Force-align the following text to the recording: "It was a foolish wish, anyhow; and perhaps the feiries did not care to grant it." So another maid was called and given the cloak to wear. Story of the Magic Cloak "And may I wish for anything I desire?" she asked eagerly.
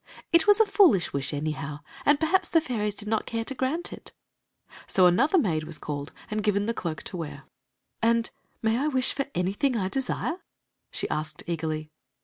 "It 0.33 0.47
was 0.47 0.59
a 0.59 0.65
foolish 0.65 1.13
wish, 1.13 1.31
anyhow; 1.31 1.81
and 2.07 2.19
perhaps 2.19 2.49
the 2.49 2.59
feiries 2.59 2.95
did 2.97 3.07
not 3.07 3.27
care 3.27 3.43
to 3.43 3.53
grant 3.53 3.93
it." 3.93 4.11
So 4.87 5.05
another 5.05 5.37
maid 5.37 5.65
was 5.65 5.77
called 5.77 6.11
and 6.31 6.41
given 6.41 6.65
the 6.65 6.73
cloak 6.73 7.03
to 7.03 7.17
wear. 7.17 7.29
Story 7.29 7.37
of 7.37 7.43
the 7.43 8.07
Magic 8.07 8.13
Cloak 8.15 8.15
"And 8.15 8.29
may 8.73 8.77
I 8.83 8.87
wish 8.87 9.13
for 9.13 9.25
anything 9.35 9.77
I 9.77 9.89
desire?" 9.89 10.37
she 10.89 11.07
asked 11.11 11.43
eagerly. 11.45 11.91